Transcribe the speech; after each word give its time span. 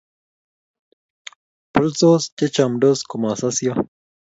bolsot 1.73 2.23
che 2.37 2.45
chamdos 2.55 2.99
komasosio 3.09 3.73